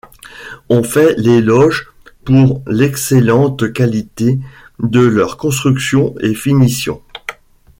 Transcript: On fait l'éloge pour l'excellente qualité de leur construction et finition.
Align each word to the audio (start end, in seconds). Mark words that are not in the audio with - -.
On 0.69 0.81
fait 0.81 1.13
l'éloge 1.19 1.91
pour 2.25 2.63
l'excellente 2.65 3.71
qualité 3.71 4.39
de 4.79 5.01
leur 5.01 5.37
construction 5.37 6.15
et 6.21 6.33
finition. 6.33 7.03